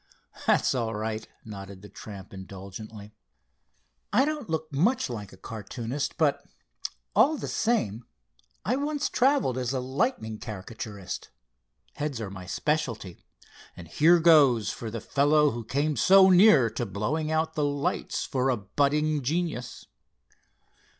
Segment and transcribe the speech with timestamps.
[0.47, 3.13] "That's all right," nodded the tramp indulgently.
[4.11, 6.43] "I don't look much like a cartoonist, but
[7.15, 8.07] all the same
[8.65, 11.29] I once traveled as a lightning caricaturist.
[11.97, 13.19] Heads are my specialty,
[13.77, 18.25] and here goes for the fellow who came so near to blowing out the lights
[18.25, 19.85] for a budding genius!"